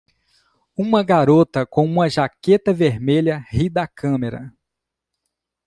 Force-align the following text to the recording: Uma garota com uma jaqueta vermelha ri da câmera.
Uma 0.75 1.03
garota 1.03 1.63
com 1.63 1.85
uma 1.85 2.09
jaqueta 2.09 2.73
vermelha 2.73 3.45
ri 3.51 3.69
da 3.69 3.87
câmera. 3.87 4.51